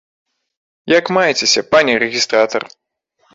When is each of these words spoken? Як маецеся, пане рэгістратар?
Як 0.99 1.11
маецеся, 1.17 1.61
пане 1.75 1.99
рэгістратар? 2.05 2.61